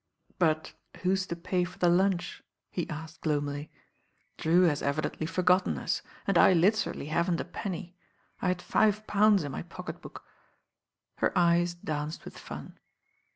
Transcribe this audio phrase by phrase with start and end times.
[0.39, 0.73] "But
[1.03, 3.69] who's to pay for the lunch?" he asked gloom ily.
[4.35, 7.95] "Drew has evidently forgotten us, and I literally haven't a penny.
[8.41, 10.23] I had five pounds in my pocket>book."
[11.17, 12.79] Her eyes danced with fun.